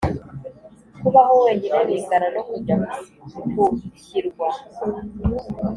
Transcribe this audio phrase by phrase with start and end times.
[1.01, 2.75] kubaho wenyine bingana no kujya
[3.51, 3.63] ku
[4.01, 4.49] kirwa